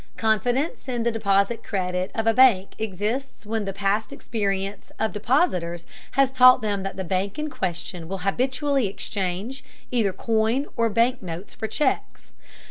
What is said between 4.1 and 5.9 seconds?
experience of depositors